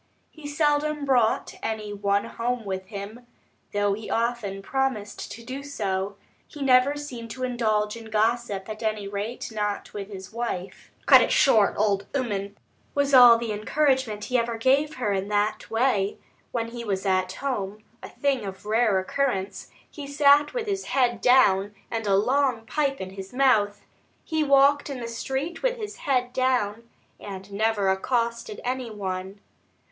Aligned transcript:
He 0.31 0.47
seldom 0.47 1.05
brought 1.05 1.53
any 1.61 1.93
one 1.93 2.25
home 2.25 2.65
with 2.65 2.87
him, 2.87 3.27
though 3.71 3.93
he 3.93 4.09
often 4.09 4.63
promised 4.63 5.31
to 5.31 5.43
do 5.43 5.61
so; 5.61 6.15
he 6.47 6.63
never 6.63 6.95
seemed 6.95 7.29
to 7.29 7.43
indulge 7.43 7.95
in 7.95 8.05
gossip, 8.09 8.67
at 8.67 8.81
any 8.81 9.07
rate 9.07 9.51
not 9.53 9.93
with 9.93 10.07
his 10.11 10.33
wife. 10.33 10.89
"Cut 11.05 11.21
it 11.21 11.31
short, 11.31 11.75
old 11.77 12.07
'ooman," 12.15 12.57
was 12.95 13.13
all 13.13 13.37
the 13.37 13.51
encouragement 13.51 14.23
he 14.23 14.39
ever 14.39 14.57
gave 14.57 14.95
her 14.95 15.13
in 15.13 15.27
that 15.27 15.69
way. 15.69 16.17
When 16.51 16.69
he 16.69 16.83
was 16.83 17.05
at 17.05 17.33
home 17.33 17.83
a 18.01 18.09
thing 18.09 18.43
of 18.43 18.65
rare 18.65 18.97
occurrence 18.97 19.69
he 19.87 20.07
sat 20.07 20.51
with 20.51 20.65
his 20.65 20.85
head 20.85 21.21
down 21.21 21.75
and 21.91 22.07
a 22.07 22.15
long 22.15 22.65
pipe 22.65 22.99
in 22.99 23.11
his 23.11 23.33
mouth; 23.33 23.85
he 24.23 24.43
walked 24.43 24.89
in 24.89 24.99
the 24.99 25.07
street 25.07 25.61
with 25.61 25.77
his 25.77 25.97
head 25.97 26.33
down, 26.33 26.89
and 27.19 27.51
never 27.53 27.89
accosted 27.91 28.59
any 28.63 28.89
one. 28.89 29.39